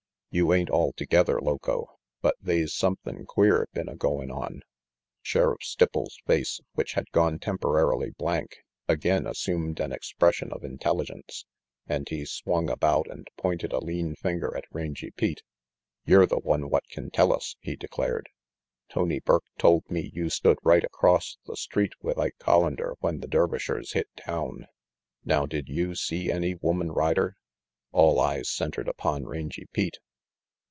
"You 0.33 0.53
ain't 0.53 0.69
altogether 0.69 1.41
loco, 1.41 1.99
but 2.21 2.35
they's 2.41 2.71
sumthin' 2.73 3.25
queer 3.25 3.67
been 3.73 3.89
a 3.89 3.97
goin' 3.97 4.31
on." 4.31 4.61
Sheriff 5.21 5.59
Stipples' 5.61 6.19
face, 6.25 6.61
which 6.73 6.93
had 6.93 7.11
gone 7.11 7.37
temporarily 7.37 8.11
blank, 8.11 8.59
again 8.87 9.27
assumed 9.27 9.81
an 9.81 9.91
expression 9.91 10.53
of 10.53 10.63
intelligence 10.63 11.45
and 11.85 12.07
he 12.07 12.23
swung 12.23 12.69
about 12.69 13.07
and 13.09 13.27
pointed 13.35 13.73
a 13.73 13.79
lean 13.79 14.15
finger 14.15 14.55
at 14.55 14.63
Rangy 14.71 15.11
Pete. 15.11 15.43
"Yer 16.05 16.25
the 16.25 16.39
one 16.39 16.69
what 16.69 16.87
can 16.87 17.11
tell 17.11 17.33
us," 17.33 17.57
he 17.59 17.75
declared. 17.75 18.29
"Tony 18.87 19.19
Burke 19.19 19.43
told 19.57 19.83
me 19.91 20.11
you 20.13 20.29
stood 20.29 20.59
right 20.63 20.85
across 20.85 21.39
the 21.45 21.57
street 21.57 21.91
with 22.01 22.17
Ike 22.17 22.37
Collander 22.39 22.93
when 23.01 23.19
the 23.19 23.27
Dervishers 23.27 23.91
hit 23.91 24.07
town. 24.15 24.67
Now 25.25 25.45
did 25.45 25.67
you 25.67 25.93
see 25.93 26.31
any 26.31 26.55
woman 26.55 26.89
rider?" 26.93 27.35
All 27.91 28.17
eyes 28.21 28.47
centered 28.49 28.87
upon 28.87 29.25
Rangy 29.25 29.65
Pete. 29.73 29.97